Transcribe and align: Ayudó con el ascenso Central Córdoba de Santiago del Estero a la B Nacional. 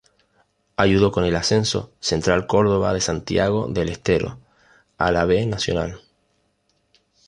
Ayudó 0.77 1.11
con 1.11 1.25
el 1.25 1.35
ascenso 1.35 1.91
Central 1.99 2.47
Córdoba 2.47 2.91
de 2.91 3.01
Santiago 3.01 3.67
del 3.67 3.89
Estero 3.89 4.39
a 4.97 5.11
la 5.11 5.25
B 5.25 5.45
Nacional. 5.45 6.01